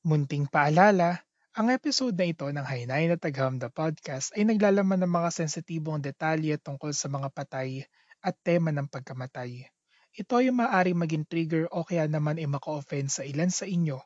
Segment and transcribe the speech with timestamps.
[0.00, 1.20] Munting paalala,
[1.52, 6.00] ang episode na ito ng Hainay na Tagham the Podcast ay naglalaman ng mga sensitibong
[6.00, 7.84] detalye tungkol sa mga patay
[8.24, 9.68] at tema ng pagkamatay.
[10.16, 14.00] Ito ay maaaring maging trigger o kaya naman ay maka-offend sa ilan sa inyo.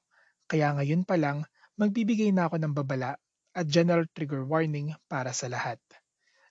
[0.50, 1.46] Kaya ngayon pa lang,
[1.78, 3.14] magbibigay na ako ng babala
[3.54, 5.78] at general trigger warning para sa lahat.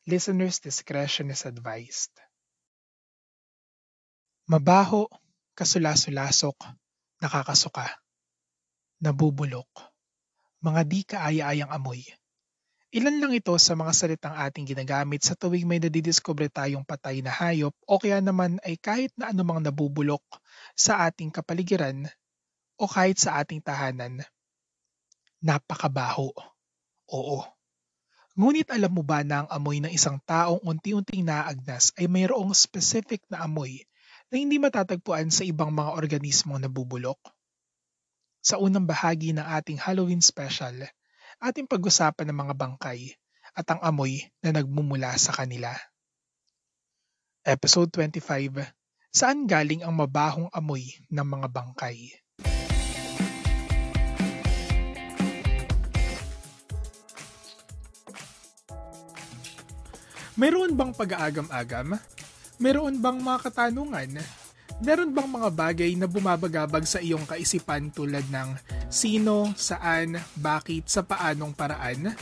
[0.08, 2.16] Listener's discretion is advised.
[4.48, 5.12] Mabaho,
[5.52, 6.56] kasula-sulasok,
[7.20, 8.03] nakakasuka,
[9.04, 9.68] nabubulok,
[10.64, 12.00] mga di kaaya-ayang amoy.
[12.96, 17.34] Ilan lang ito sa mga salitang ating ginagamit sa tuwing may nadidiskubre tayong patay na
[17.34, 20.24] hayop o kaya naman ay kahit na anumang nabubulok
[20.78, 22.08] sa ating kapaligiran
[22.80, 24.24] o kahit sa ating tahanan.
[25.44, 26.32] Napakabaho.
[27.12, 27.44] Oo.
[28.40, 33.20] Ngunit alam mo ba na ang amoy ng isang taong unti-unting naagnas ay mayroong specific
[33.28, 33.84] na amoy
[34.32, 37.20] na hindi matatagpuan sa ibang mga organismong nabubulok.
[38.44, 40.76] Sa unang bahagi ng ating Halloween special,
[41.40, 43.16] ating pag-usapan ng mga bangkay
[43.56, 45.72] at ang amoy na nagmumula sa kanila.
[47.48, 48.68] Episode 25
[49.16, 52.20] Saan galing ang mabahong amoy ng mga bangkay?
[60.36, 61.96] Meron bang pag-aagam-agam?
[62.60, 64.43] Meron bang mga katanungan?
[64.82, 68.58] Meron bang mga bagay na bumabagabag sa iyong kaisipan tulad ng
[68.90, 72.18] sino, saan, bakit, sa paanong paraan?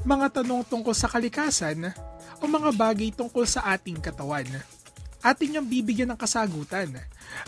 [0.00, 1.92] Mga tanong tungkol sa kalikasan
[2.40, 4.48] o mga bagay tungkol sa ating katawan?
[5.20, 6.88] Ating niyang bibigyan ng kasagutan.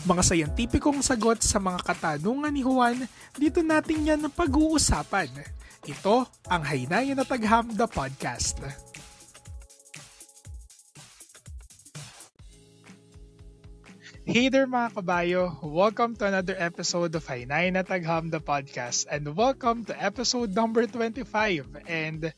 [0.05, 5.33] Mga sayantipikong sagot sa mga katanungan ni Juan, dito natin yan pag-uusapan.
[5.83, 8.61] Ito ang Haynayan na Tagham the Podcast.
[14.23, 15.59] Hey there mga kabayo!
[15.59, 19.03] Welcome to another episode of Hainay na Tagham the Podcast.
[19.11, 22.31] And welcome to episode number 25 and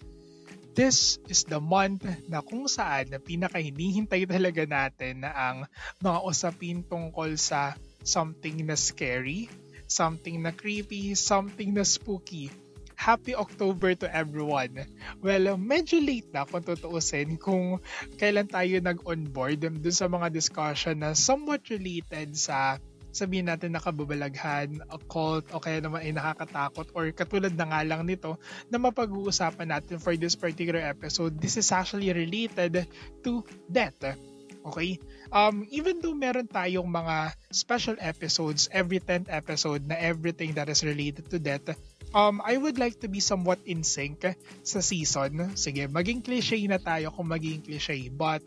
[0.73, 5.69] this is the month na kung saan na pinakahinihintay talaga natin na ang
[6.01, 9.45] mga usapin tungkol sa something na scary,
[9.85, 12.49] something na creepy, something na spooky
[12.95, 14.87] Happy October to everyone.
[15.21, 17.83] Well, medyo late na kung tutuusin kung
[18.17, 22.79] kailan tayo nag-onboard dun sa mga discussion na somewhat related sa
[23.15, 28.35] sabihin natin nakababalaghan, occult, o kaya naman ay nakakatakot or katulad na nga lang nito
[28.67, 31.39] na mapag-uusapan natin for this particular episode.
[31.39, 32.83] This is actually related
[33.23, 33.39] to
[33.71, 34.19] death.
[34.67, 34.99] Okay?
[35.31, 40.83] Um, even though meron tayong mga special episodes, every 10th episode na everything that is
[40.83, 41.71] related to death,
[42.13, 44.27] um, I would like to be somewhat in sync
[44.61, 45.55] sa season.
[45.57, 48.11] Sige, maging cliche na tayo kung maging cliche.
[48.11, 48.45] But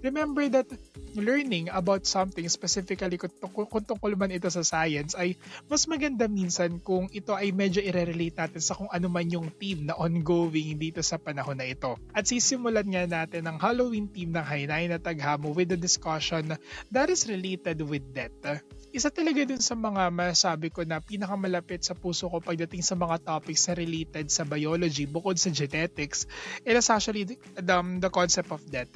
[0.00, 0.68] remember that
[1.12, 5.36] learning about something specifically kung, kung tungkol man ito sa science ay
[5.68, 9.84] mas maganda minsan kung ito ay medyo i-relate natin sa kung ano man yung team
[9.84, 12.00] na ongoing dito sa panahon na ito.
[12.16, 16.56] At sisimulan nga natin ang Halloween team ng Hainay na Taghamo with the discussion
[16.88, 21.94] that is related with death isa talaga dun sa mga masabi ko na pinakamalapit sa
[21.94, 26.26] puso ko pagdating sa mga topics na related sa biology bukod sa genetics,
[26.66, 27.36] it is actually the,
[27.70, 28.90] um, the concept of death.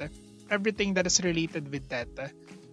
[0.51, 2.11] Everything that is related with death.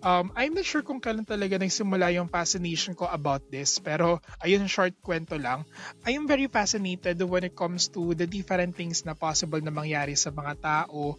[0.03, 4.66] Um, I'm not sure kung kailan talaga nagsimula yung fascination ko about this, pero ayun,
[4.66, 5.62] short kwento lang.
[6.03, 10.19] I am very fascinated when it comes to the different things na possible na mangyari
[10.19, 11.15] sa mga tao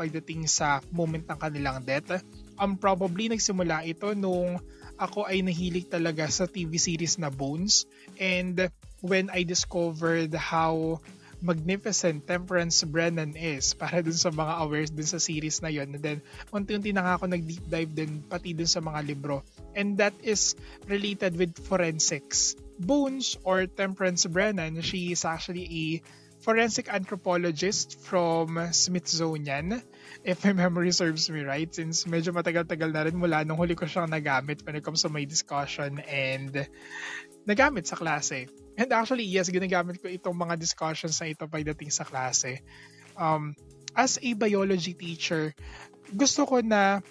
[0.00, 2.24] pagdating sa moment ng kanilang death.
[2.56, 4.56] Um, probably nagsimula ito nung
[4.96, 7.84] ako ay nahilig talaga sa TV series na Bones.
[8.20, 8.70] And
[9.02, 11.02] when I discovered how
[11.42, 16.02] magnificent Temperance Brennan is para dun sa mga aware dun sa series na yon and
[16.02, 16.18] then
[16.54, 19.42] unti-unti na ako nag-deep dive din pati dun sa mga libro
[19.74, 20.54] and that is
[20.86, 25.84] related with forensics Bones or Temperance Brennan she is actually a
[26.42, 29.80] forensic anthropologist from Smithsonian
[30.22, 33.86] if my memory serves me right, since medyo matagal-tagal na rin mula nung huli ko
[33.86, 36.54] siyang nagamit when it comes to my discussion and
[37.46, 38.46] nagamit sa klase.
[38.78, 42.62] And actually, yes, ginagamit ko itong mga discussions na ito pagdating sa klase.
[43.18, 43.54] Um,
[43.98, 45.50] as a biology teacher,
[46.14, 47.02] gusto ko na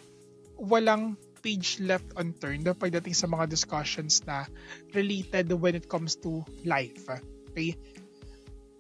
[0.56, 4.46] walang page left unturned pagdating sa mga discussions na
[4.94, 7.12] related when it comes to life.
[7.52, 7.76] Okay?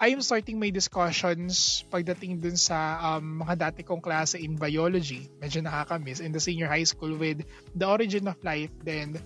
[0.02, 5.30] I am starting my discussions pagdating dun sa um, mga dati kong klase in biology.
[5.38, 7.46] Medyo nakakamiss in the senior high school with
[7.78, 8.74] the origin of life.
[8.82, 9.22] Then,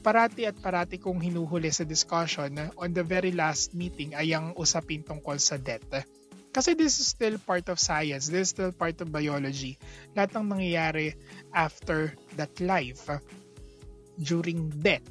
[0.00, 5.04] parati at parati kong hinuhuli sa discussion on the very last meeting ay ang usapin
[5.04, 5.84] tungkol sa death.
[6.48, 8.32] Kasi this is still part of science.
[8.32, 9.76] This is still part of biology.
[10.16, 11.12] Lahat ng nangyayari
[11.52, 13.04] after that life,
[14.16, 15.04] during death,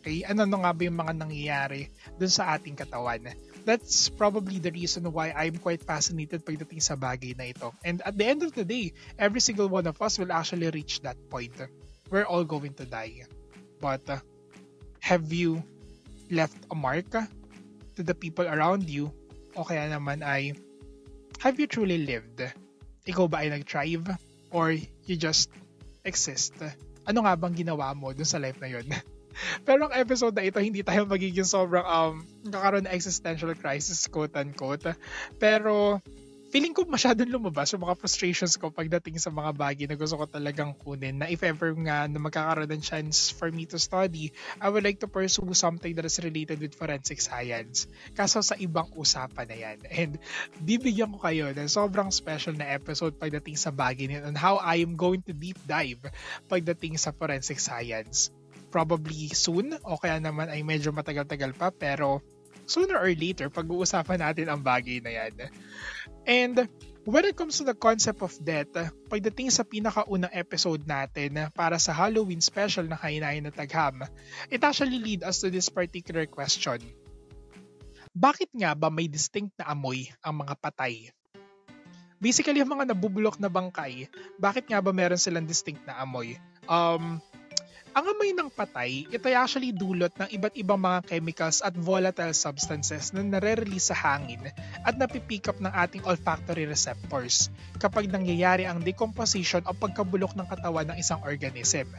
[0.00, 3.28] okay, ano na nga ba yung mga nangyayari dun sa ating katawan?
[3.64, 7.72] That's probably the reason why I'm quite fascinated pagdating sa bagay na ito.
[7.84, 11.04] And at the end of the day, every single one of us will actually reach
[11.04, 11.54] that point.
[12.08, 13.28] We're all going to die.
[13.80, 14.20] But uh,
[15.00, 15.62] have you
[16.30, 17.10] left a mark
[17.96, 19.12] to the people around you?
[19.56, 20.54] O kaya naman ay,
[21.42, 22.44] have you truly lived?
[23.08, 24.08] Ikaw ba ay nag-thrive?
[24.50, 25.50] Or you just
[26.04, 26.54] exist?
[27.06, 28.86] Ano nga bang ginawa mo dun sa life na yun?
[29.66, 34.94] Pero ang episode na ito, hindi tayo magiging sobrang um, kakaroon na existential crisis, quote-unquote.
[35.38, 35.98] Pero
[36.50, 40.26] feeling ko masyadong lumabas yung mga frustrations ko pagdating sa mga bagay na gusto ko
[40.26, 44.66] talagang kunin na if ever nga na magkakaroon ng chance for me to study, I
[44.66, 47.86] would like to pursue something that is related with forensic science.
[48.18, 49.78] Kaso sa ibang usapan na yan.
[49.94, 50.12] And
[50.58, 54.82] bibigyan ko kayo ng sobrang special na episode pagdating sa bagay nito on how I
[54.82, 56.02] am going to deep dive
[56.50, 58.34] pagdating sa forensic science
[58.70, 62.22] probably soon o kaya naman ay medyo matagal-tagal pa pero
[62.70, 65.50] sooner or later pag-uusapan natin ang bagay na yan.
[66.24, 66.70] And
[67.02, 68.70] when it comes to the concept of death,
[69.10, 74.06] pagdating sa pinakaunang episode natin para sa Halloween special na Kainain na Tagham,
[74.48, 76.78] it actually lead us to this particular question.
[78.14, 81.10] Bakit nga ba may distinct na amoy ang mga patay?
[82.20, 84.04] Basically, ang mga nabubulok na bangkay,
[84.36, 86.36] bakit nga ba meron silang distinct na amoy?
[86.68, 87.16] Um,
[87.90, 92.30] ang amoy ng patay, ito ay actually dulot ng iba't ibang mga chemicals at volatile
[92.30, 94.38] substances na nare-release sa hangin
[94.86, 97.50] at napipick up ng ating olfactory receptors
[97.82, 101.90] kapag nangyayari ang decomposition o pagkabulok ng katawan ng isang organism.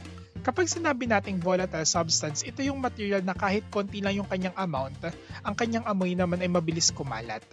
[0.42, 4.98] Kapag sinabi nating volatile substance, ito yung material na kahit konti lang yung kanyang amount,
[5.44, 7.44] ang kanyang amoy naman ay mabilis kumalat.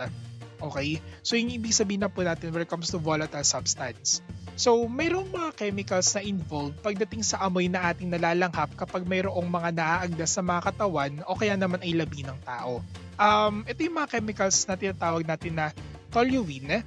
[0.58, 0.98] Okay?
[1.22, 4.24] So yung ibig sabihin na po natin when it comes to volatile substance.
[4.60, 9.72] So, mayroong mga chemicals na involved pagdating sa amoy na ating nalalanghap kapag mayroong mga
[9.72, 12.84] naaagdas sa mga katawan o kaya naman ay labi ng tao.
[13.16, 15.72] Um, ito yung mga chemicals na tinatawag natin na
[16.12, 16.84] toluene,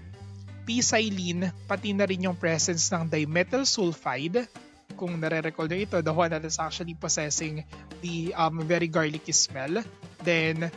[0.68, 4.44] p-xylene, pati na rin yung presence ng dimethyl sulfide.
[4.92, 7.64] Kung nare-recall nyo ito, the one that is actually possessing
[8.04, 9.80] the um, very garlicky smell.
[10.20, 10.68] Then,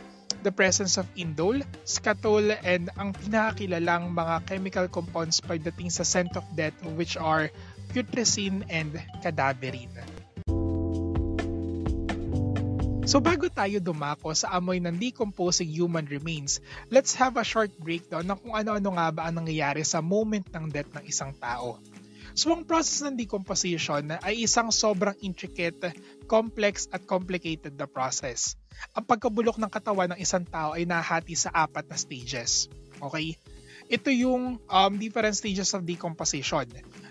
[0.46, 6.46] the presence of indole, skatol, and ang pinakakilalang mga chemical compounds pagdating sa scent of
[6.54, 7.50] death which are
[7.90, 8.94] putrescine and
[9.26, 9.90] cadaverine.
[13.06, 18.26] So bago tayo dumako sa amoy ng decomposing human remains, let's have a short breakdown
[18.26, 21.78] ng kung ano-ano nga ba ang nangyayari sa moment ng death ng isang tao.
[22.36, 25.94] So ang process ng decomposition ay isang sobrang intricate,
[26.26, 28.58] complex at complicated na process
[28.92, 32.68] ang pagkabulok ng katawan ng isang tao ay nahati sa apat na stages.
[33.00, 33.36] Okay?
[33.86, 36.66] Ito yung um, different stages of decomposition.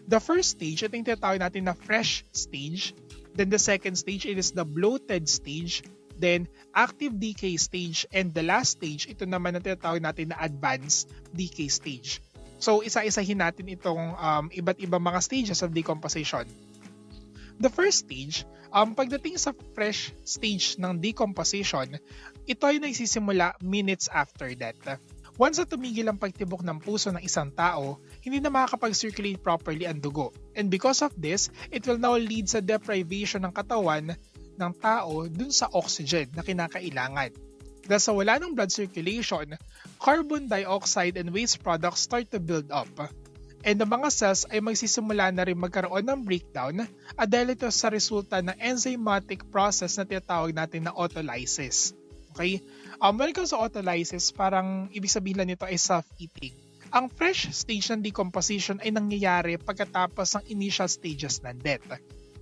[0.06, 2.94] The first stage, ito yung tinatawag natin na fresh stage.
[3.36, 5.86] Then the second stage, it is the bloated stage.
[6.16, 8.08] Then active decay stage.
[8.12, 12.20] And the last stage, ito naman ang tinatawag natin na advanced decay stage.
[12.60, 16.48] So isa-isahin natin itong um, iba't ibang mga stages of decomposition.
[17.56, 18.44] The first stage,
[18.76, 21.96] um, pagdating sa fresh stage ng decomposition,
[22.44, 25.00] ito ay nagsisimula minutes after death.
[25.36, 30.00] Once na tumigil ang pagtibok ng puso ng isang tao, hindi na makakapag-circulate properly ang
[30.00, 30.32] dugo.
[30.56, 34.16] And because of this, it will now lead sa deprivation ng katawan
[34.56, 37.36] ng tao dun sa oxygen na kinakailangan.
[37.84, 39.60] Dahil sa wala ng blood circulation,
[40.00, 42.90] carbon dioxide and waste products start to build up
[43.66, 46.86] and the mga cells ay magsisimula na rin magkaroon ng breakdown
[47.18, 51.98] at dahil ito sa resulta ng enzymatic process na tinatawag natin na autolysis.
[52.38, 52.62] Okay?
[53.02, 56.54] Um, when it comes to autolysis, parang ibig sabihin lang nito ay self-eating.
[56.94, 61.84] Ang fresh stage ng decomposition ay nangyayari pagkatapos ng initial stages ng death.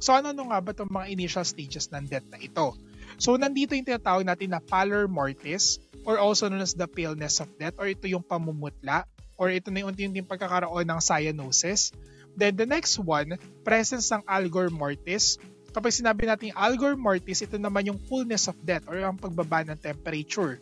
[0.04, 2.76] So ano nga ba itong mga initial stages ng death na ito?
[3.16, 7.48] So nandito yung tinatawag natin na pallor mortis or also known as the paleness of
[7.56, 11.94] death or ito yung pamumutla or ito na yung unti-unting pagkakaroon ng cyanosis.
[12.34, 15.38] Then the next one, presence ng algor mortis.
[15.74, 19.78] Kapag sinabi natin algor mortis, ito naman yung fullness of death or ang pagbaba ng
[19.78, 20.62] temperature.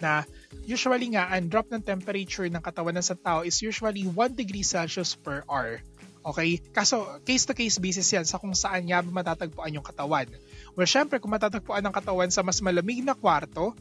[0.00, 0.24] Na
[0.64, 4.64] usually nga, ang drop ng temperature ng katawan ng sa tao is usually 1 degree
[4.64, 5.80] Celsius per hour.
[6.22, 6.58] Okay?
[6.70, 10.30] Kaso, case-to-case basis yan sa kung saan nga matatagpuan yung katawan.
[10.78, 13.74] Well, syempre, kung matatagpuan ang katawan sa mas malamig na kwarto,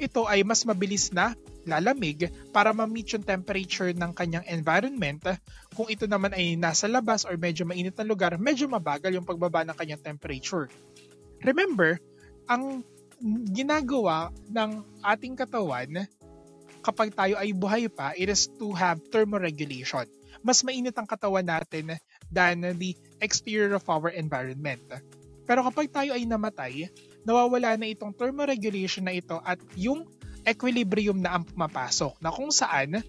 [0.00, 5.22] ito ay mas mabilis na lalamig para ma-meet yung temperature ng kanyang environment.
[5.76, 9.62] Kung ito naman ay nasa labas or medyo mainit na lugar, medyo mabagal yung pagbaba
[9.62, 10.66] ng kanyang temperature.
[11.46, 12.02] Remember,
[12.50, 12.82] ang
[13.54, 16.06] ginagawa ng ating katawan
[16.82, 20.02] kapag tayo ay buhay pa, it is to have thermoregulation.
[20.42, 21.94] Mas mainit ang katawan natin
[22.26, 24.82] than the exterior of our environment.
[25.46, 26.90] Pero kapag tayo ay namatay,
[27.22, 30.06] nawawala na itong thermoregulation na ito at yung
[30.42, 33.02] equilibrium na ang pumapasok na kung saan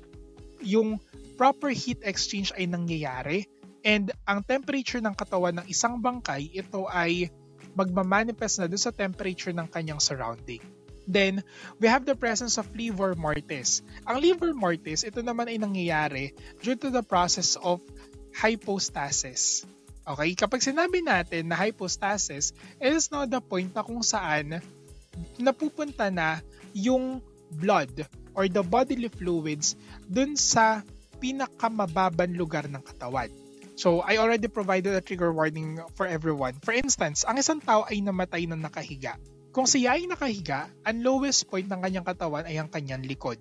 [0.61, 1.01] yung
[1.35, 3.49] proper heat exchange ay nangyayari
[3.81, 7.33] and ang temperature ng katawan ng isang bangkay ito ay
[7.73, 10.61] magmamanifest na doon sa temperature ng kanyang surrounding.
[11.03, 11.43] Then,
[11.83, 13.83] we have the presence of livor mortis.
[14.07, 16.31] Ang livor mortis, ito naman ay nangyayari
[16.63, 17.83] due to the process of
[18.31, 19.67] hypostasis.
[20.03, 24.59] Okay, kapag sinabi natin na hypostasis, it is now the point na kung saan
[25.39, 26.43] napupunta na
[26.75, 27.23] yung
[27.55, 28.03] blood
[28.35, 30.83] or the bodily fluids dun sa
[31.23, 33.31] pinakamababang lugar ng katawan.
[33.79, 36.59] So, I already provided a trigger warning for everyone.
[36.61, 39.17] For instance, ang isang tao ay namatay na nakahiga.
[39.55, 43.39] Kung siya ay nakahiga, ang lowest point ng kanyang katawan ay ang kanyang likod.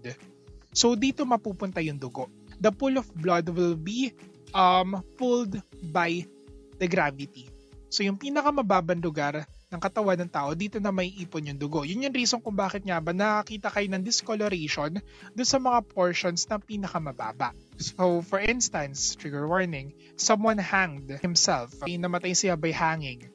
[0.72, 2.30] So, dito mapupunta yung dugo.
[2.62, 4.14] The pool of blood will be
[4.56, 5.58] um, pulled
[5.92, 6.24] by
[6.82, 7.46] the gravity.
[7.92, 11.84] So, yung pinakamababang lugar ng katawan ng tao, dito na may ipon yung dugo.
[11.84, 14.96] Yun yung reason kung bakit nga ba nakakita kayo ng discoloration
[15.36, 17.52] dun sa mga portions na pinakamababa.
[17.76, 21.76] So, for instance, trigger warning, someone hanged himself.
[21.84, 23.28] Namatay siya by hanging.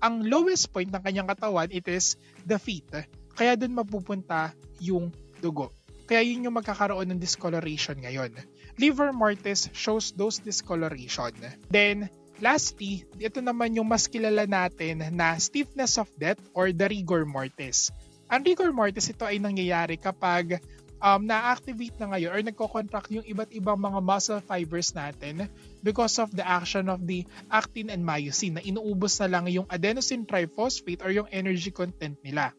[0.00, 2.16] Ang lowest point ng kanyang katawan, it is
[2.48, 2.88] the feet.
[3.36, 5.12] Kaya dun mapupunta yung
[5.44, 5.68] dugo.
[6.08, 8.32] Kaya yun yung magkakaroon ng discoloration ngayon.
[8.80, 11.36] Liver mortis shows those discoloration.
[11.68, 17.26] Then, Lastly, ito naman yung mas kilala natin na stiffness of death or the rigor
[17.26, 17.90] mortis.
[18.30, 20.62] Ang rigor mortis ito ay nangyayari kapag
[21.02, 25.50] um, na-activate na ngayon or nagko-contract yung iba't ibang mga muscle fibers natin
[25.82, 30.22] because of the action of the actin and myosin na inuubos na lang yung adenosine
[30.22, 32.54] triphosphate or yung energy content nila.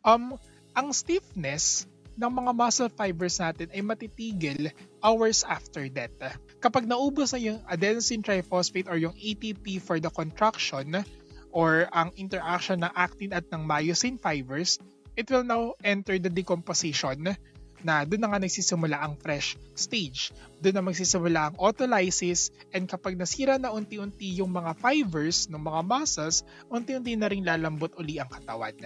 [0.00, 0.40] Um,
[0.72, 1.84] ang stiffness
[2.16, 6.12] ng mga muscle fibers natin ay matitigil hours after death.
[6.60, 11.04] Kapag naubos na yung adenosine triphosphate or yung ATP for the contraction
[11.50, 14.78] or ang interaction ng actin at ng myosin fibers,
[15.16, 17.34] it will now enter the decomposition
[17.80, 20.36] na doon na nga nagsisimula ang fresh stage.
[20.60, 25.80] Doon na magsisimula ang autolysis and kapag nasira na unti-unti yung mga fibers ng mga
[25.88, 28.76] muscles, unti-unti na rin lalambot uli ang katawan.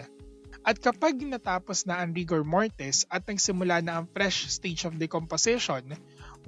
[0.64, 5.92] At kapag natapos na ang rigor mortis at nagsimula na ang fresh stage of decomposition,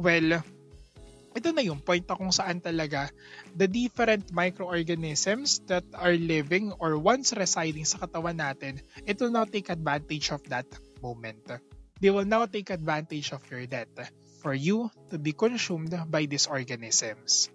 [0.01, 0.41] well,
[1.37, 3.13] ito na yung point na kung saan talaga
[3.53, 9.45] the different microorganisms that are living or once residing sa katawan natin, it will now
[9.45, 10.65] take advantage of that
[11.05, 11.45] moment.
[12.01, 13.93] They will now take advantage of your death
[14.41, 17.53] for you to be consumed by these organisms.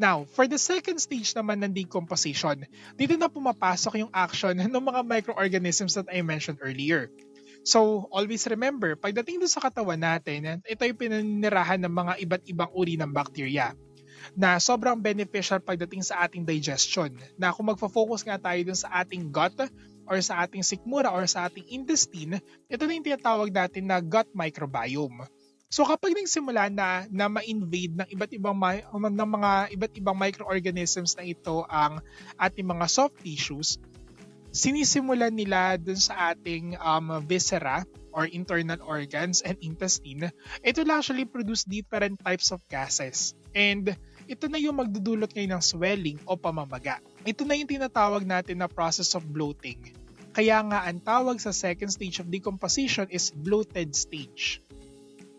[0.00, 2.64] Now, for the second stage naman ng decomposition,
[2.96, 7.12] dito na pumapasok yung action ng mga microorganisms that I mentioned earlier.
[7.68, 12.72] So, always remember, pagdating doon sa katawan natin, ito yung pinanirahan ng mga iba't ibang
[12.72, 13.76] uri ng bacteria
[14.32, 17.12] na sobrang beneficial pagdating sa ating digestion.
[17.36, 19.52] Na kung magfo-focus nga tayo dun sa ating gut
[20.08, 22.40] or sa ating sikmura or sa ating intestine,
[22.72, 25.28] ito na yung tinatawag natin na gut microbiome.
[25.70, 28.58] So kapag nagsimula na na ma-invade ng iba't ibang
[28.90, 32.02] ng mga iba't ibang microorganisms na ito ang
[32.42, 33.78] ating mga soft tissues,
[34.50, 40.34] sinisimulan nila dun sa ating um, viscera or internal organs and intestine,
[40.66, 43.38] it will actually produce different types of gases.
[43.54, 43.94] And
[44.26, 46.98] ito na yung magdudulot ngayon ng swelling o pamamaga.
[47.22, 49.94] Ito na yung tinatawag natin na process of bloating.
[50.34, 54.58] Kaya nga ang tawag sa second stage of decomposition is bloated stage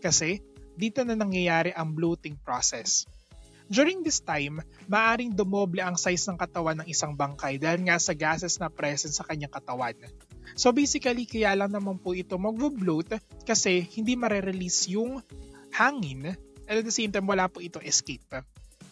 [0.01, 0.41] kasi
[0.75, 3.05] dito na nangyayari ang bloating process.
[3.71, 4.59] During this time,
[4.91, 9.15] maaring dumoble ang size ng katawan ng isang bangkay dahil nga sa gases na present
[9.15, 9.95] sa kanyang katawan.
[10.59, 13.15] So basically, kaya lang naman po ito mag-bloat
[13.47, 15.23] kasi hindi mare-release yung
[15.71, 16.35] hangin
[16.67, 18.43] and at the same time wala po ito escape.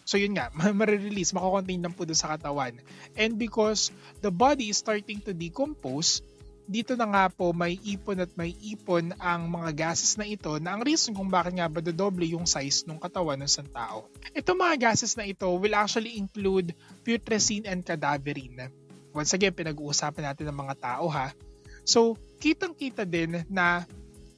[0.08, 0.48] So yun nga,
[0.80, 2.80] mare-release, makakontain lang po doon sa katawan.
[3.20, 3.92] And because
[4.24, 6.24] the body is starting to decompose,
[6.70, 10.78] dito na nga po may ipon at may ipon ang mga gases na ito na
[10.78, 14.06] ang reason kung bakit nga ba dodoble yung size ng katawan ng isang tao.
[14.30, 16.70] Itong mga gases na ito will actually include
[17.02, 18.70] putrescine and cadaverine.
[19.10, 21.34] Once again, pinag-uusapan natin ng mga tao ha.
[21.82, 23.82] So, kitang-kita din na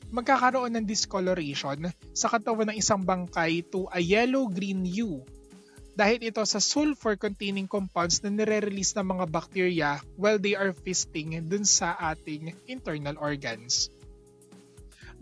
[0.09, 5.21] magkakaroon ng discoloration sa katawan ng isang bangkay to a yellow-green hue
[5.93, 11.69] dahil ito sa sulfur-containing compounds na nire-release ng mga bacteria while they are feasting dun
[11.69, 13.93] sa ating internal organs.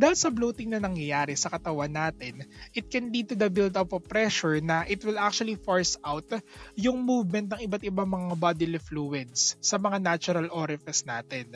[0.01, 2.41] Dahil sa bloating na nangyayari sa katawan natin,
[2.73, 6.25] it can lead to the build-up of pressure na it will actually force out
[6.73, 11.53] yung movement ng iba't ibang mga bodily fluids sa mga natural orifice natin.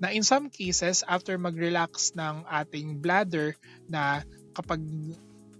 [0.00, 3.52] Na in some cases, after mag-relax ng ating bladder
[3.84, 4.24] na
[4.56, 4.80] kapag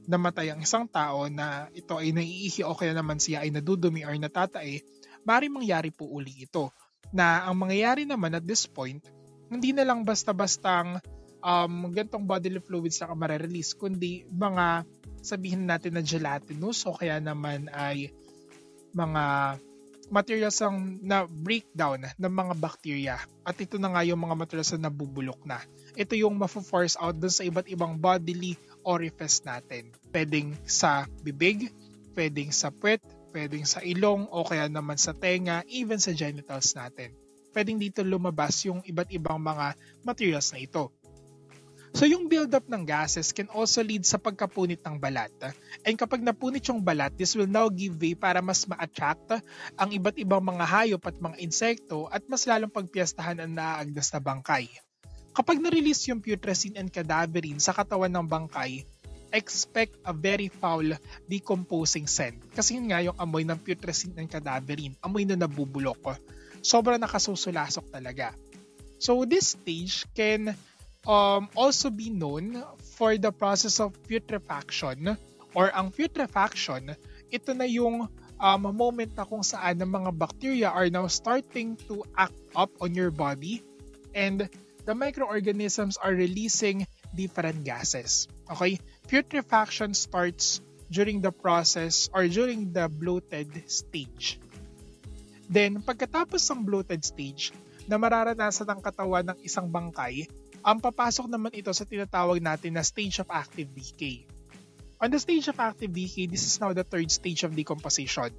[0.04, 4.12] namatay ang isang tao na ito ay naiihi o kaya naman siya ay nadudumi or
[4.16, 4.84] natatay,
[5.25, 6.68] mari mangyari po uli ito.
[7.14, 9.00] Na ang mangyayari naman at this point,
[9.49, 11.00] hindi na lang basta-bastang
[11.44, 14.88] um, gantong bodily fluids na marerelease, kundi mga
[15.25, 18.12] sabihin natin na gelatinous o kaya naman ay
[18.92, 19.56] mga
[20.12, 24.92] materials ang na breakdown ng mga bacteria at ito na nga yung mga materials na
[24.92, 25.61] nabubulok na.
[25.96, 29.91] Ito yung mafo-force out dun sa iba't ibang bodily orifice natin.
[30.12, 31.73] Pwedeng sa bibig,
[32.14, 33.03] pwedeng sa puwet,
[33.35, 37.11] pwedeng sa ilong o kaya naman sa tenga, even sa genitals natin.
[37.50, 39.75] Pwedeng dito lumabas yung iba't ibang mga
[40.07, 40.95] materials na ito.
[41.95, 45.31] So yung buildup ng gases can also lead sa pagkapunit ng balat.
[45.87, 49.38] And kapag napunit yung balat, this will now give way para mas ma-attract
[49.79, 54.19] ang iba't ibang mga hayop at mga insekto at mas lalong pagpiyastahan ang naaagdas na
[54.19, 54.67] bangkay.
[55.35, 58.87] Kapag na-release yung putrescine and cadaverine sa katawan ng bangkay,
[59.35, 60.95] expect a very foul
[61.26, 62.38] decomposing scent.
[62.55, 66.14] Kasi yun nga yung amoy ng putrescine and cadaverine, amoy na nabubulok.
[66.62, 68.31] Sobrang nakasusulasok talaga.
[69.03, 70.55] So this stage can
[71.03, 72.62] um, also be known
[72.95, 75.19] for the process of putrefaction
[75.59, 76.95] or ang putrefaction,
[77.35, 78.07] ito na yung
[78.38, 82.95] um, moment na kung saan ang mga bacteria are now starting to act up on
[82.95, 83.67] your body
[84.14, 84.47] and
[84.85, 88.29] the microorganisms are releasing different gases.
[88.53, 88.81] Okay?
[89.09, 90.61] Putrefaction starts
[90.93, 94.41] during the process or during the bloated stage.
[95.49, 97.53] Then, pagkatapos ng bloated stage,
[97.85, 100.25] na mararanasan ng katawan ng isang bangkay,
[100.64, 104.25] ang papasok naman ito sa tinatawag natin na stage of active decay.
[105.05, 108.33] On the stage of active decay, this is now the third stage of decomposition.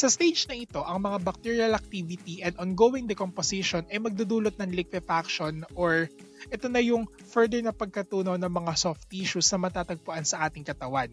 [0.00, 5.60] Sa stage na ito, ang mga bacterial activity and ongoing decomposition ay magdudulot ng liquefaction
[5.76, 6.08] or
[6.48, 11.12] ito na yung further na pagkatunaw ng mga soft tissues na matatagpuan sa ating katawan.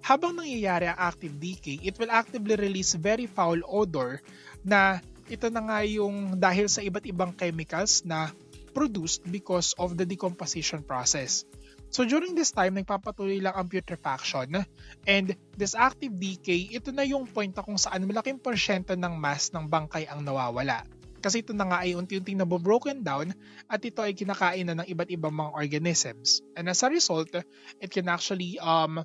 [0.00, 4.24] Habang nangyayari ang active decay, it will actively release very foul odor
[4.64, 8.32] na ito na nga yung dahil sa iba't ibang chemicals na
[8.72, 11.44] produced because of the decomposition process.
[11.88, 14.60] So during this time, nagpapatuloy lang ang putrefaction
[15.08, 19.48] and this active decay, ito na yung point na kung saan malaking porsyento ng mass
[19.56, 20.84] ng bangkay ang nawawala.
[21.18, 23.34] Kasi ito na nga ay unti-unting nabobroken down
[23.66, 26.44] at ito ay kinakain na ng iba't ibang mga organisms.
[26.54, 27.34] And as a result,
[27.82, 29.02] it can actually um,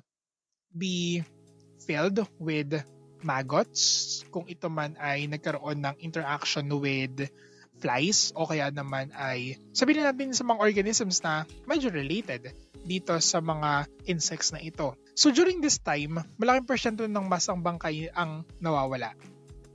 [0.70, 1.26] be
[1.82, 2.78] filled with
[3.24, 7.26] maggots kung ito man ay nagkaroon ng interaction with
[7.84, 13.44] flies o kaya naman ay sabihin natin sa mga organisms na medyo related dito sa
[13.44, 14.96] mga insects na ito.
[15.12, 19.12] So during this time, malaking porsyento ng masang bangkay ang nawawala.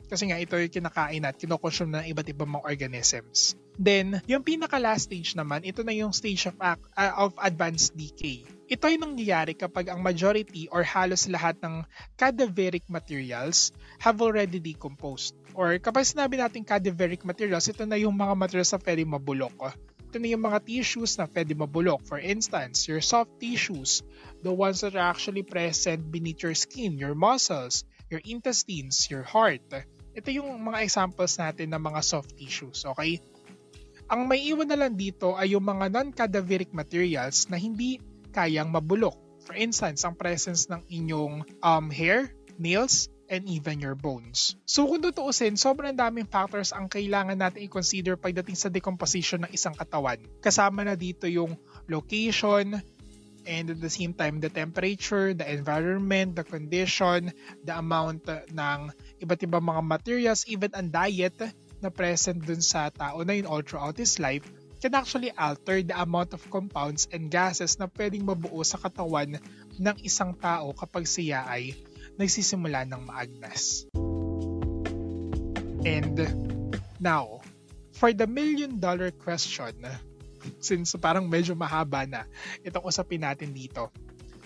[0.09, 3.53] Kasi nga ito yung kinakain at kinokonsume ng iba't ibang mga organisms.
[3.77, 6.75] Then, yung pinaka-last stage naman, ito na yung stage of, uh,
[7.15, 8.43] of advanced decay.
[8.67, 11.87] Ito ay nangyayari kapag ang majority or halos lahat ng
[12.19, 13.71] cadaveric materials
[14.03, 15.38] have already decomposed.
[15.57, 19.73] Or kapag sinabi natin cadaveric materials, ito na yung mga materials na pwede mabulok.
[20.09, 22.01] Ito na yung mga tissues na pwede mabulok.
[22.05, 24.01] For instance, your soft tissues,
[24.41, 29.61] the ones that are actually present beneath your skin, your muscles, your intestines, your heart,
[30.17, 33.21] ito yung mga examples natin ng mga soft tissues, okay?
[34.09, 38.01] Ang may iwan na lang dito ay yung mga non-cadaveric materials na hindi
[38.33, 39.13] kayang mabulok.
[39.45, 44.57] For instance, ang presence ng inyong um, hair, nails, and even your bones.
[44.65, 49.77] So kung tutuusin, sobrang daming factors ang kailangan natin i-consider pagdating sa decomposition ng isang
[49.77, 50.17] katawan.
[50.41, 51.53] Kasama na dito yung
[51.85, 52.81] location,
[53.49, 58.79] and at the same time the temperature, the environment, the condition, the amount ng
[59.21, 61.37] iba't ibang mga materials, even ang diet
[61.79, 64.43] na present dun sa tao na yun all throughout his life
[64.79, 69.35] can actually alter the amount of compounds and gases na pwedeng mabuo sa katawan
[69.75, 71.75] ng isang tao kapag siya ay
[72.19, 73.87] nagsisimula ng maagnas.
[75.87, 76.19] And
[76.99, 77.39] now,
[77.95, 79.79] for the million dollar question,
[80.59, 82.27] since parang medyo mahaba na
[82.63, 83.87] itong usapin natin dito.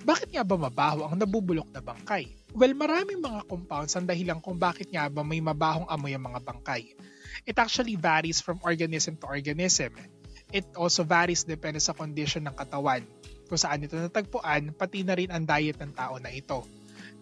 [0.03, 2.27] Bakit nga ba mabaho ang nabubulok na bangkay?
[2.53, 6.43] Well, maraming mga compounds ang dahilan kung bakit nga ba may mabahong amoy ang mga
[6.43, 6.91] bangkay.
[7.47, 9.95] It actually varies from organism to organism.
[10.53, 13.01] It also varies depende sa condition ng katawan,
[13.49, 16.61] kung saan ito natagpuan, pati na rin ang diet ng tao na ito.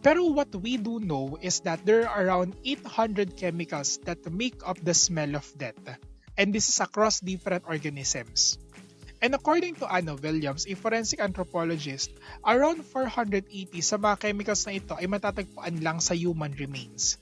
[0.01, 4.81] Pero what we do know is that there are around 800 chemicals that make up
[4.81, 5.77] the smell of death.
[6.33, 8.57] And this is across different organisms.
[9.21, 12.09] And according to Anna Williams, a forensic anthropologist,
[12.41, 13.45] around 480
[13.85, 17.21] sa mga chemicals na ito ay matatagpuan lang sa human remains.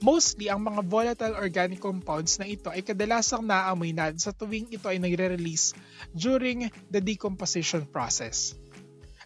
[0.00, 4.88] Mostly, ang mga volatile organic compounds na ito ay kadalasang naamoy natin sa tuwing ito
[4.88, 5.76] ay nagre-release
[6.16, 8.56] during the decomposition process.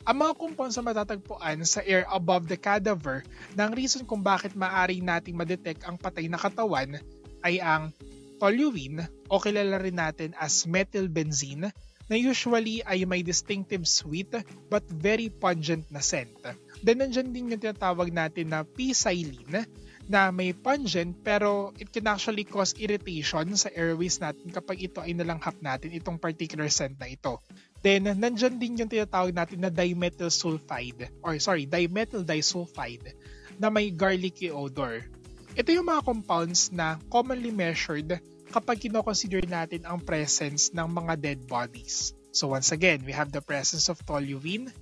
[0.05, 3.25] Ang mga compounds na matatagpuan sa air above the cadaver
[3.57, 7.01] na ang reason kung bakit maaari nating madetect ang patay na katawan
[7.41, 7.89] ay ang
[8.37, 11.73] toluene o kilala rin natin as methylbenzene
[12.05, 14.29] na usually ay may distinctive sweet
[14.69, 16.37] but very pungent na scent.
[16.85, 19.65] Then nandyan din yung tinatawag natin na p-xylene
[20.05, 25.17] na may pungent pero it can actually cause irritation sa airways natin kapag ito ay
[25.17, 27.41] nalanghap natin itong particular scent na ito.
[27.85, 33.13] Then, nandyan din yung tinatawag natin na dimethyl sulfide, or sorry, dimethyl disulfide,
[33.61, 35.05] na may garlicky odor.
[35.53, 38.17] Ito yung mga compounds na commonly measured
[38.49, 42.17] kapag kinoconsider natin ang presence ng mga dead bodies.
[42.33, 44.73] So once again, we have the presence of toluene,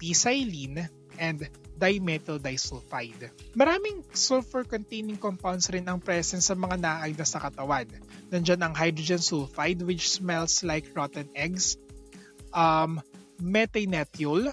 [0.00, 0.88] p-xylene,
[1.20, 1.44] and
[1.78, 3.28] dimethyl disulfide.
[3.54, 7.86] Maraming sulfur-containing compounds rin ang presence sa mga naay na sa katawan.
[8.32, 11.78] Nandyan ang hydrogen sulfide which smells like rotten eggs,
[12.52, 13.02] um,
[13.38, 14.52] methanethiol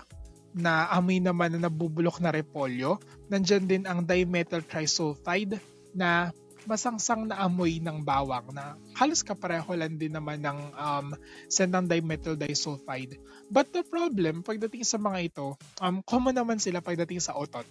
[0.56, 2.96] na amoy naman na nabubulok na repolyo.
[3.28, 5.60] Nandyan din ang dimethyl trisulfide
[5.92, 6.32] na
[6.66, 11.14] masangsang na amoy ng bawang na halos kapareho lang din naman ng um,
[11.52, 13.22] scent ng dimethyl disulfide.
[13.52, 17.68] But the problem, pagdating sa mga ito, um, common naman sila pagdating sa otot.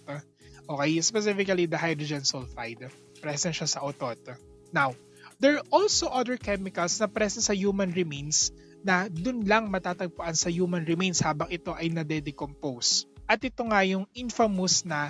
[0.65, 2.87] Okay, specifically the hydrogen sulfide.
[3.19, 4.17] Present siya sa otot.
[4.71, 4.95] Now,
[5.39, 8.51] there are also other chemicals na present sa human remains
[8.85, 13.09] na dun lang matatagpuan sa human remains habang ito ay nade-decompose.
[13.25, 15.09] At ito nga yung infamous na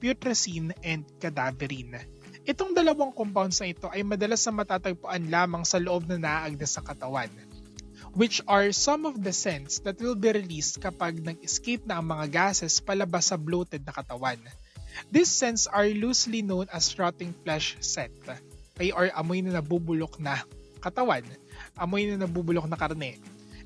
[0.00, 2.00] putrescine and cadaverine.
[2.48, 6.80] Itong dalawang compounds na ito ay madalas na matatagpuan lamang sa loob na naagda sa
[6.80, 7.28] katawan,
[8.16, 12.32] which are some of the scents that will be released kapag nag-escape na ang mga
[12.32, 14.40] gases palabas sa bloated na katawan.
[15.12, 18.16] These scents are loosely known as rotting flesh scent,
[18.78, 20.38] ay or amoy na nabubulok na
[20.80, 21.26] katawan
[21.76, 23.20] amoy na nabubulok na karne.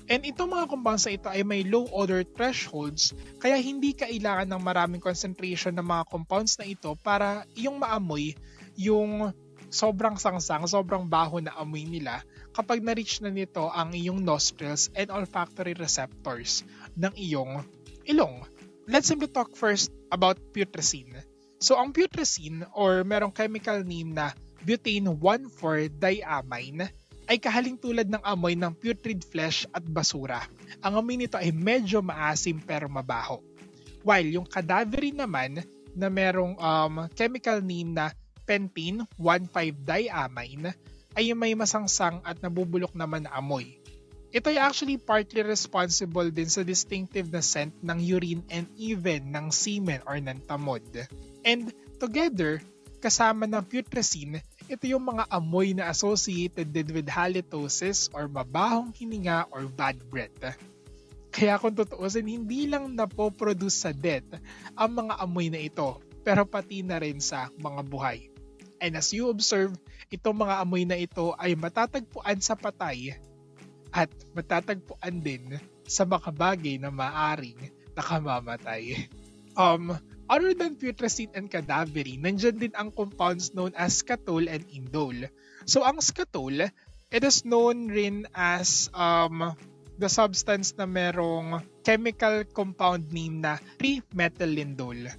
[0.05, 5.01] And itong mga na ito ay may low odor thresholds kaya hindi kailangan ng maraming
[5.01, 8.37] concentration ng mga compounds na ito para yung maamoy
[8.77, 9.33] yung
[9.73, 12.21] sobrang sangsang, sobrang baho na amoy nila
[12.53, 16.61] kapag na-reach na nito ang iyong nostrils and olfactory receptors
[16.93, 17.65] ng iyong
[18.05, 18.45] ilong.
[18.85, 21.17] Let's simply talk first about putrescine.
[21.57, 26.89] So ang putrescine or merong chemical name na butane 1,4-diamine
[27.25, 30.45] ay kahaling tulad ng amoy ng putrid flesh at basura.
[30.81, 33.41] Ang amoy nito ay medyo maasim pero mabaho.
[34.05, 35.61] While yung cadaverine naman
[35.97, 38.13] na merong um, chemical name na
[38.45, 40.73] pentene 1,5-diamine
[41.17, 43.79] ay may masangsang at nabubulok naman na amoy.
[44.35, 49.47] Ito ay actually partly responsible din sa distinctive na scent ng urine and even ng
[49.47, 50.83] semen or ng tamod.
[51.47, 51.71] And
[52.03, 52.59] together,
[52.99, 59.45] kasama ng putrescine, ito yung mga amoy na associated din with halitosis or mabahong hininga
[59.53, 60.57] or bad breath.
[61.35, 64.25] Kaya kung tutuusin, hindi lang napoproduce sa death
[64.73, 68.31] ang mga amoy na ito, pero pati na rin sa mga buhay.
[68.79, 69.75] And as you observe,
[70.09, 73.19] itong mga amoy na ito ay matatagpuan sa patay
[73.91, 79.07] at matatagpuan din sa mga bagay na maaring nakamamatay.
[79.55, 85.29] Um, Other than putrescine and cadaverine, nandyan din ang compounds known as scatol and indole.
[85.69, 86.65] So ang scatol,
[87.13, 89.53] it is known rin as um,
[90.01, 95.13] the substance na merong chemical compound name na 3-methylindole.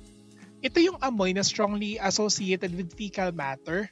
[0.58, 3.86] Ito yung amoy na strongly associated with fecal matter,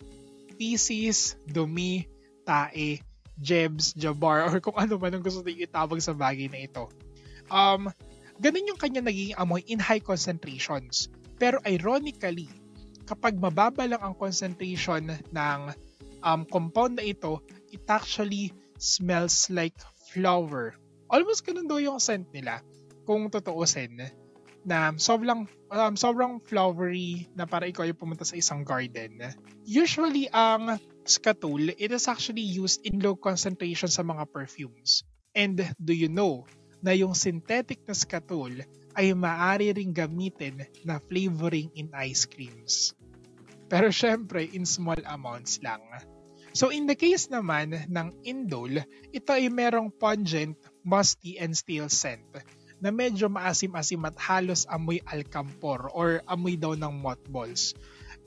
[0.59, 2.11] feces, dumi,
[2.42, 2.98] tae,
[3.38, 6.90] jebs, jabar, or kung ano man ang gusto nyo itawag sa bagay na ito.
[7.53, 7.94] Um,
[8.42, 11.11] Ganun yung kanya naging amoy in high concentrations.
[11.38, 12.51] Pero ironically,
[13.05, 15.61] kapag mababa lang ang concentration ng
[16.25, 19.77] um, compound na ito, it actually smells like
[20.11, 20.75] flower.
[21.12, 22.64] Almost ganun daw yung scent nila
[23.05, 24.09] kung tutuusin
[24.64, 29.20] na sobrang um, sobrang flowery na para ikaw ay pumunta sa isang garden.
[29.68, 35.05] Usually ang scatol, it is actually used in low concentration sa mga perfumes.
[35.37, 36.49] And do you know
[36.85, 38.53] na yung synthetic na skatol
[38.92, 42.92] ay maaari ring gamitin na flavoring in ice creams.
[43.73, 45.81] Pero syempre, in small amounts lang.
[46.53, 52.23] So in the case naman ng indole, ito ay merong pungent, musty, and stale scent
[52.79, 57.73] na medyo maasim-asim at halos amoy alkampor or amoy daw ng mothballs.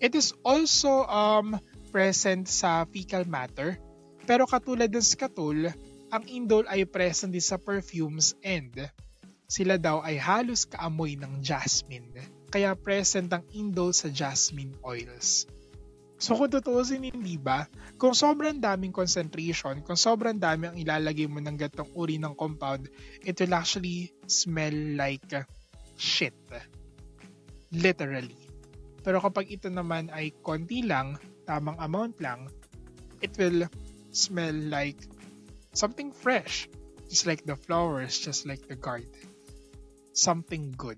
[0.02, 1.62] It is also um,
[1.94, 3.78] present sa fecal matter
[4.28, 5.72] pero katulad ng skatul,
[6.08, 8.72] ang indol ay present din sa perfumes and
[9.48, 12.12] sila daw ay halos kaamoy ng jasmine.
[12.48, 15.48] Kaya present ang indol sa jasmine oils.
[16.18, 17.70] So kung tutuusin hindi ba,
[18.02, 22.90] kung sobrang daming concentration, kung sobrang dami ang ilalagay mo ng gatong uri ng compound,
[23.22, 25.28] it will actually smell like
[26.00, 26.34] shit.
[27.70, 28.48] Literally.
[29.06, 32.50] Pero kapag ito naman ay konti lang, tamang amount lang,
[33.22, 33.70] it will
[34.10, 34.98] smell like
[35.78, 36.66] something fresh.
[37.08, 39.14] Just like the flowers, just like the garden.
[40.12, 40.98] Something good.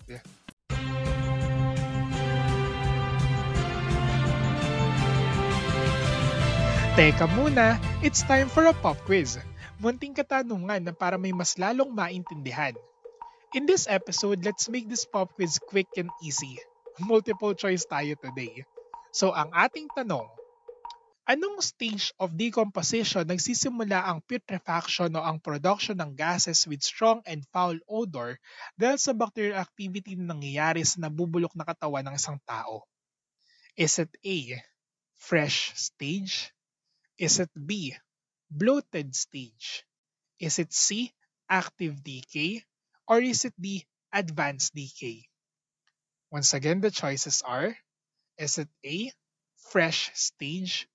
[6.95, 9.37] Teka muna, it's time for a pop quiz.
[9.79, 12.73] Munting katanungan na para may mas lalong maintindihan.
[13.51, 16.59] In this episode, let's make this pop quiz quick and easy.
[16.99, 18.63] Multiple choice tayo today.
[19.15, 20.27] So ang ating tanong,
[21.29, 27.45] anong stage of decomposition nagsisimula ang putrefaction o ang production ng gases with strong and
[27.53, 28.41] foul odor
[28.73, 32.81] dahil sa bacterial activity na nangyayari sa nabubulok na katawan ng isang tao?
[33.77, 34.57] Is it A.
[35.21, 36.49] Fresh stage?
[37.21, 37.93] Is it B,
[38.49, 39.85] bloated stage?
[40.41, 41.13] Is it C,
[41.45, 42.63] active decay?
[43.05, 45.27] Or is it D, advanced decay?
[46.31, 47.75] Once again, the choices are,
[48.39, 49.11] is it A,
[49.69, 50.87] fresh stage,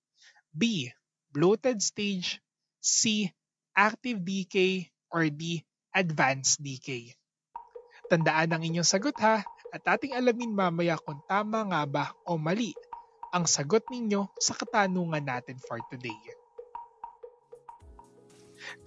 [0.55, 0.95] B,
[1.35, 2.39] bloated stage,
[2.79, 3.27] C,
[3.75, 7.19] active decay, or D, advanced decay?
[8.07, 9.43] Tandaan ang inyong sagot ha,
[9.75, 12.71] at ating alamin mamaya kung tama nga ba o mali
[13.35, 16.23] ang sagot ninyo sa katanungan natin for today.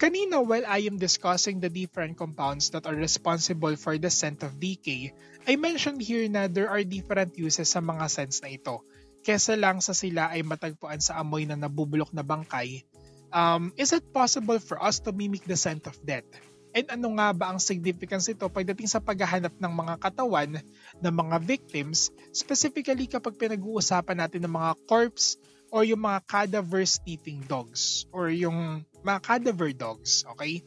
[0.00, 4.56] Kanina while I am discussing the different compounds that are responsible for the scent of
[4.56, 5.12] decay,
[5.44, 8.80] I mentioned here na there are different uses sa mga scents na ito.
[9.28, 12.80] Kesa lang sa sila ay matagpuan sa amoy na nabubulok na bangkay,
[13.28, 16.24] um, is it possible for us to mimic the scent of death?
[16.72, 20.56] And ano nga ba ang significance ito pagdating sa paghahanap ng mga katawan
[21.04, 25.36] ng mga victims, specifically kapag pinag-uusapan natin ng mga corpse
[25.68, 30.64] or yung mga cadaver sniffing dogs or yung mga cadaver dogs, okay?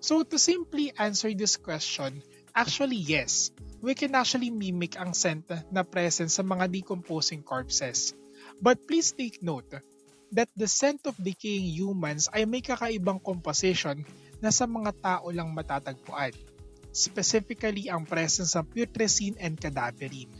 [0.00, 5.82] So to simply answer this question, actually yes, we can actually mimic ang scent na
[5.82, 8.12] present sa mga decomposing corpses.
[8.62, 9.82] But please take note
[10.32, 14.04] that the scent of decaying humans ay may kakaibang composition
[14.38, 16.32] na sa mga tao lang matatagpuan,
[16.94, 20.32] specifically ang presence ng putrescine and cadaverine.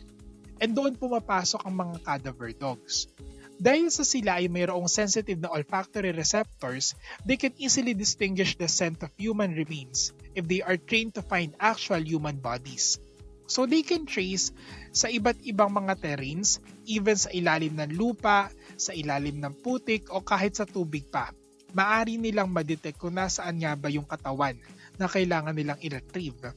[0.63, 3.11] And doon pumapasok ang mga cadaver dogs.
[3.59, 6.97] Dahil sa sila ay mayroong sensitive na olfactory receptors,
[7.27, 11.53] they can easily distinguish the scent of human remains if they are trained to find
[11.61, 12.99] actual human bodies.
[13.45, 14.53] So they can trace
[14.95, 20.23] sa iba't ibang mga terrains, even sa ilalim ng lupa, sa ilalim ng putik o
[20.23, 21.29] kahit sa tubig pa
[21.73, 24.55] maari nilang madetect kung nasaan nga ba yung katawan
[24.95, 26.53] na kailangan nilang i-retrieve.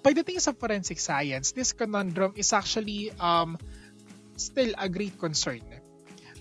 [0.00, 3.58] Pagdating sa forensic science, this conundrum is actually um,
[4.38, 5.60] still a great concern.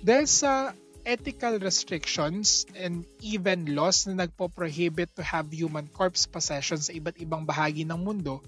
[0.05, 6.91] Dahil sa ethical restrictions and even laws na nagpo-prohibit to have human corpse possession sa
[6.95, 8.39] iba't ibang bahagi ng mundo,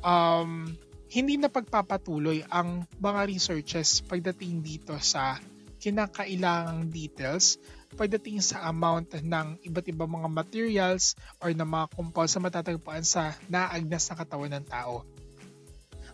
[0.00, 0.72] um,
[1.06, 5.38] hindi na pagpapatuloy ang mga researches pagdating dito sa
[5.78, 7.60] kinakailangang details
[7.96, 13.32] pagdating sa amount ng iba't ibang mga materials or ng mga compounds na matatagpuan sa
[13.48, 15.06] naagnas na katawan ng tao.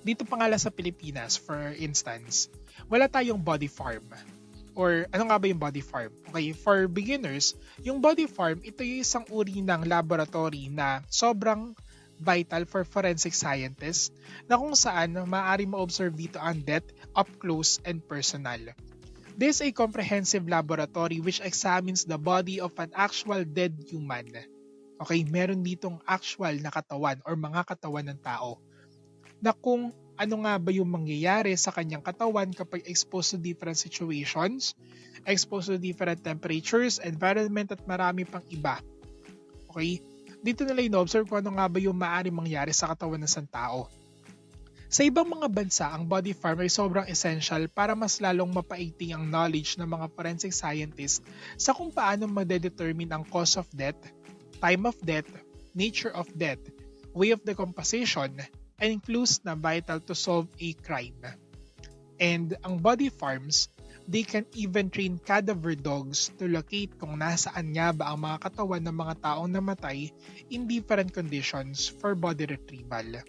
[0.03, 2.51] Dito pa nga sa Pilipinas, for instance,
[2.87, 4.07] wala tayong body farm.
[4.73, 6.13] Or ano nga ba yung body farm?
[6.33, 7.53] Okay, for beginners,
[7.85, 11.77] yung body farm, ito yung isang uri ng laboratory na sobrang
[12.23, 14.15] vital for forensic scientists
[14.47, 18.73] na kung saan maaari ma-observe dito ang death up close and personal.
[19.35, 24.29] This is a comprehensive laboratory which examines the body of an actual dead human.
[25.03, 28.63] Okay, meron ditong actual na katawan or mga katawan ng tao
[29.43, 34.77] na kung ano nga ba yung mangyayari sa kanyang katawan kapag exposed to different situations,
[35.25, 38.79] exposed to different temperatures, environment at marami pang iba.
[39.73, 40.03] Okay?
[40.43, 43.87] Dito nila ino-observe kung ano nga ba yung maaari mangyari sa katawan ng isang tao.
[44.93, 49.25] Sa ibang mga bansa, ang body farm ay sobrang essential para mas lalong mapaiting ang
[49.25, 51.25] knowledge ng mga forensic scientists
[51.57, 53.97] sa kung paano madedetermine ang cause of death,
[54.61, 55.25] time of death,
[55.73, 56.61] nature of death,
[57.17, 58.37] way of decomposition,
[58.83, 61.23] and clues na vital to solve a crime.
[62.19, 63.71] And ang body farms
[64.11, 68.83] they can even train cadaver dogs to locate kung nasaan nga ba ang mga katawan
[68.83, 70.11] ng mga taong namatay
[70.51, 73.23] in different conditions for body retrieval.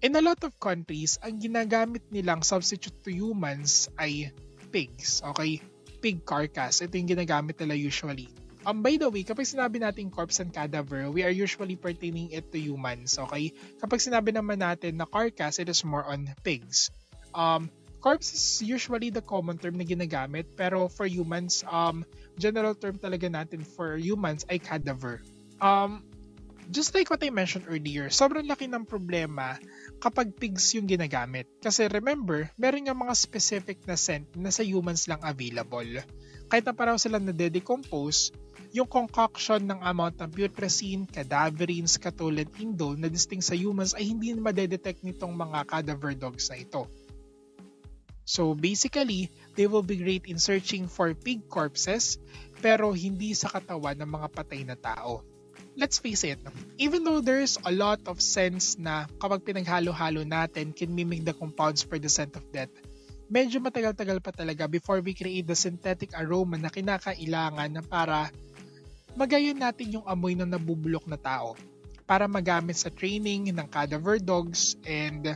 [0.00, 4.32] In a lot of countries, ang ginagamit nilang substitute to humans ay
[4.68, 5.60] pigs, okay?
[6.04, 8.28] Pig carcass, ito yung ginagamit nila usually.
[8.66, 12.50] Um, by the way, kapag sinabi natin corpse and cadaver, we are usually pertaining it
[12.50, 13.54] to humans, okay?
[13.78, 16.90] Kapag sinabi naman natin na carcass, it is more on pigs.
[17.30, 17.70] Um,
[18.02, 22.02] corpse is usually the common term na ginagamit, pero for humans, um,
[22.42, 25.22] general term talaga natin for humans ay cadaver.
[25.62, 26.02] Um,
[26.66, 29.62] just like what I mentioned earlier, sobrang laki ng problema
[30.02, 31.46] kapag pigs yung ginagamit.
[31.62, 36.02] Kasi remember, meron nga mga specific na scent na sa humans lang available.
[36.50, 38.34] Kahit na parang sila na-decompose,
[38.72, 44.36] yung concoction ng amount ng putrescine, cadaverine, scatolin, indole na distinct sa humans ay hindi
[44.36, 46.84] madedetect nitong mga cadaver dogs na ito.
[48.26, 52.18] So basically, they will be great in searching for pig corpses
[52.58, 55.22] pero hindi sa katawan ng mga patay na tao.
[55.76, 56.40] Let's face it,
[56.80, 61.84] even though there's a lot of sense na kapag pinaghalo-halo natin can mimic the compounds
[61.84, 62.72] for the scent of death,
[63.28, 68.32] medyo matagal-tagal pa talaga before we create the synthetic aroma na kinakailangan na para
[69.16, 71.56] magayon natin yung amoy ng nabubulok na tao
[72.04, 75.34] para magamit sa training ng cadaver dogs and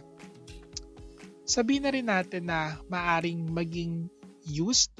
[1.48, 4.06] sabihin na rin natin na maaring maging
[4.46, 4.94] used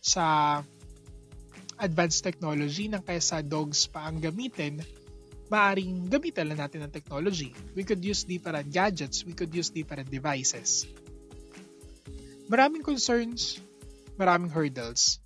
[0.00, 0.62] sa
[1.76, 4.80] advanced technology ng kaysa dogs pa ang gamitin,
[5.52, 7.52] maaring gamitin lang natin ng technology.
[7.76, 10.88] We could use different gadgets, we could use different devices.
[12.48, 13.60] Maraming concerns,
[14.16, 15.20] maraming hurdles.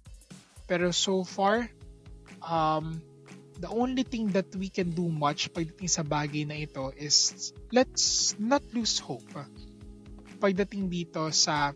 [0.67, 1.71] Pero so far,
[2.49, 3.05] um,
[3.61, 8.35] the only thing that we can do much pagdating sa bagay na ito is let's
[8.41, 9.29] not lose hope
[10.39, 11.75] pagdating dito sa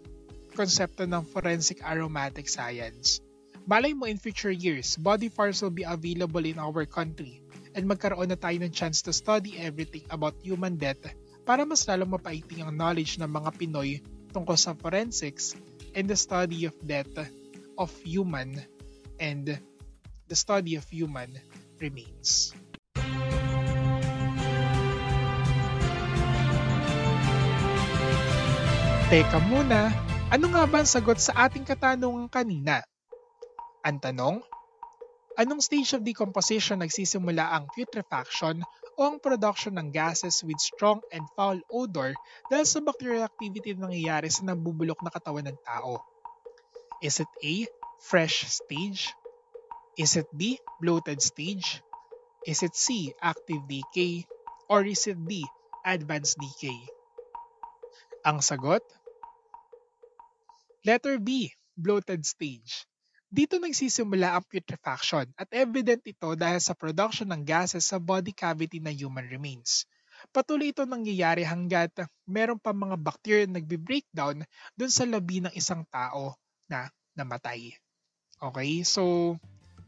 [0.54, 3.18] konsepto ng forensic aromatic science.
[3.66, 7.42] Malay mo in future years, body farms will be available in our country
[7.74, 11.00] and magkaroon na tayo ng chance to study everything about human death
[11.42, 13.98] para mas lalong mapaiting ang knowledge ng mga Pinoy
[14.30, 15.58] tungkol sa forensics
[15.94, 17.10] and the study of death
[17.78, 18.60] of human
[19.18, 19.58] and
[20.28, 21.34] the study of human
[21.82, 22.54] remains.
[29.12, 29.92] Teka muna,
[30.32, 32.80] ano nga ba ang sagot sa ating katanungan kanina?
[33.84, 34.40] Ang tanong,
[35.36, 38.64] anong stage of decomposition nagsisimula ang putrefaction
[38.96, 42.16] o ang production ng gases with strong and foul odor
[42.48, 46.00] dahil sa bacterial activity na nangyayari sa nabubulok na katawan ng tao?
[47.04, 47.68] Is it A.
[48.00, 49.12] Fresh stage?
[49.92, 50.56] Is it B.
[50.80, 51.84] Bloated stage?
[52.48, 53.12] Is it C.
[53.20, 54.24] Active decay?
[54.72, 55.44] Or is it D.
[55.84, 56.80] Advanced decay?
[58.24, 58.80] Ang sagot?
[60.88, 61.52] Letter B.
[61.76, 62.88] Bloated stage.
[63.28, 68.80] Dito nagsisimula ang putrefaction at evident ito dahil sa production ng gases sa body cavity
[68.80, 69.84] ng human remains.
[70.32, 71.92] Patuloy ito nangyayari hanggat
[72.24, 74.44] meron pa mga bacteria nagbe-breakdown
[74.76, 76.36] dun sa labi ng isang tao
[76.68, 77.72] na namatay.
[78.40, 79.36] Okay, so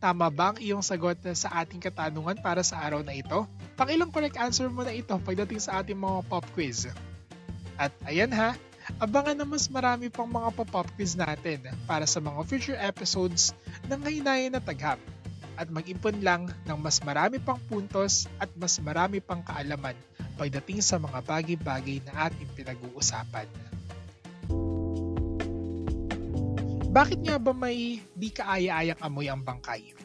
[0.05, 3.49] Tama ba ang iyong sagot sa ating katanungan para sa araw na ito?
[3.73, 6.93] Pakilang correct answer mo na ito pagdating sa ating mga pop quiz.
[7.81, 8.53] At ayan ha,
[9.01, 13.57] abangan na mas marami pang mga pop-up quiz natin para sa mga future episodes
[13.89, 15.01] ng Hinayan na Tagham
[15.57, 19.97] at mag-impon lang ng mas marami pang puntos at mas marami pang kaalaman
[20.37, 23.49] pagdating sa mga bagay-bagay na ating pinag-uusapan.
[26.95, 29.99] Bakit nga ba may di kaaya-ayang amoy ang bangkay?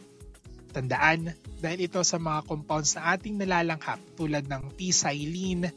[0.74, 5.70] Tandaan, dahil ito sa mga compounds na ating nalalanghap tulad ng P-xylene,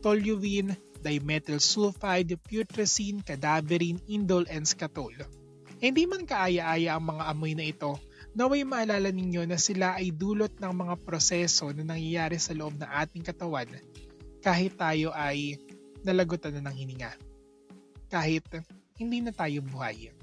[0.00, 0.72] toluene,
[1.04, 5.12] dimethyl sulfide, putrescine, cadaverine, indole, and scatol.
[5.84, 8.00] Hindi man kaaya-aya ang mga amoy na ito,
[8.32, 12.88] naway maalala ninyo na sila ay dulot ng mga proseso na nangyayari sa loob ng
[12.88, 13.68] ating katawan
[14.40, 15.60] kahit tayo ay
[16.08, 17.12] nalagutan na ng hininga.
[18.08, 18.48] Kahit
[18.96, 20.13] hindi na tayo buhay.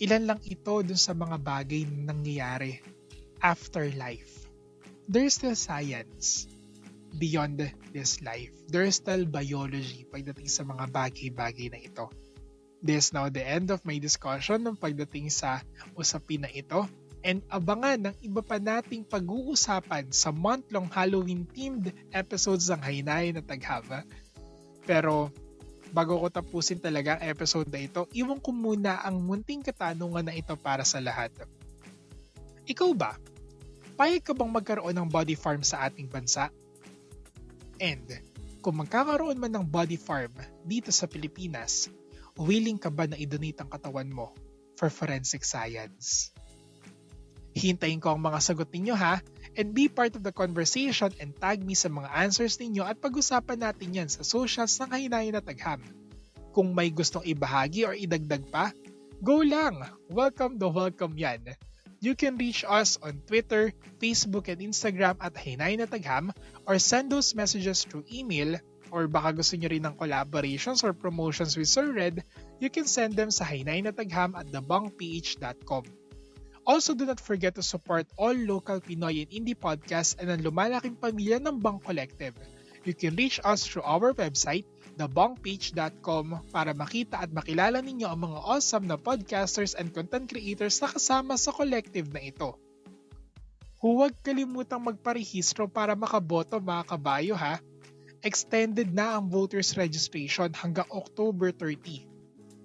[0.00, 2.80] Ilan lang ito dun sa mga bagay na nangyayari
[3.44, 4.48] after life.
[5.04, 6.48] There's still science
[7.20, 7.60] beyond
[7.92, 8.48] this life.
[8.72, 12.08] There's still biology pagdating sa mga bagay-bagay na ito.
[12.80, 15.60] This is now the end of my discussion ng pagdating sa
[15.92, 16.88] usapin na ito
[17.20, 24.08] and abangan ng iba pa nating pag-uusapan sa month-long Halloween-themed episodes ng Hainay na Taghava.
[24.88, 25.28] Pero
[25.90, 30.34] bago ko tapusin talaga ang episode na ito, iwan ko muna ang munting katanungan na
[30.34, 31.34] ito para sa lahat.
[32.66, 33.18] Ikaw ba?
[33.98, 36.48] Payag ka bang magkaroon ng body farm sa ating bansa?
[37.82, 38.06] And
[38.60, 40.32] kung magkakaroon man ng body farm
[40.62, 41.90] dito sa Pilipinas,
[42.38, 44.32] willing ka ba na idonate ang katawan mo
[44.78, 46.30] for forensic science?
[47.50, 49.18] Hintayin ko ang mga sagot ninyo ha
[49.60, 53.60] and be part of the conversation and tag me sa mga answers ninyo at pag-usapan
[53.60, 55.84] natin yan sa socials ng Kahinayan at Tagham.
[56.56, 58.72] Kung may gustong ibahagi or idagdag pa,
[59.20, 59.84] go lang!
[60.08, 61.44] Welcome to welcome yan!
[62.00, 66.32] You can reach us on Twitter, Facebook, and Instagram at Hinay na Tagham
[66.64, 68.56] or send those messages through email
[68.88, 72.24] or baka gusto nyo rin ng collaborations or promotions with Sir Red,
[72.58, 75.99] you can send them sa hinay-na-tagham at thebangph.com.
[76.70, 80.94] Also, do not forget to support all local Pinoy and indie podcasts and ang lumalaking
[80.94, 82.30] pamilya ng Bang Collective.
[82.86, 88.38] You can reach us through our website, thebongpage.com para makita at makilala ninyo ang mga
[88.46, 92.54] awesome na podcasters and content creators na kasama sa collective na ito.
[93.82, 97.58] Huwag kalimutang magparehistro para makaboto mga kabayo ha.
[98.22, 102.06] Extended na ang voters registration hanggang October 30.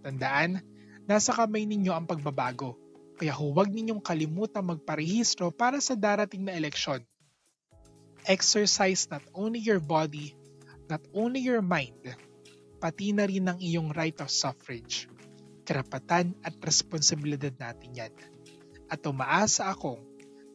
[0.05, 0.61] Tandaan,
[1.09, 2.84] nasa kamay ninyo ang pagbabago
[3.15, 6.99] kaya huwag ninyong kalimutan magparehistro para sa darating na eleksyon.
[8.27, 10.35] Exercise not only your body,
[10.91, 11.95] not only your mind,
[12.83, 15.07] pati na rin ang iyong right of suffrage.
[15.65, 18.13] Karapatan at responsibilidad natin yan.
[18.91, 20.03] At umaasa akong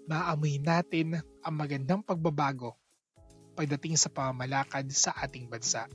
[0.06, 2.78] maamoy natin ang magandang pagbabago
[3.58, 5.90] pagdating sa pamamalakad sa ating bansa.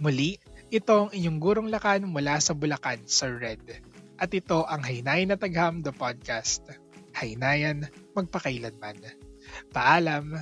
[0.00, 0.40] Muli,
[0.72, 3.89] ito ang inyong gurong lakan mula sa Bulacan, Sir Red.
[4.20, 6.68] At ito ang Haynayan na Tagham the Podcast.
[7.16, 9.00] Haynayan, magpakailanman.
[9.72, 10.36] Paalam!